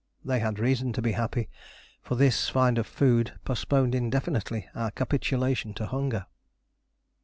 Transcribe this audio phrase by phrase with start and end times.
[0.25, 1.47] They had reason to be happy,
[2.01, 6.25] for this find of food postponed indefinitely our capitulation to hunger.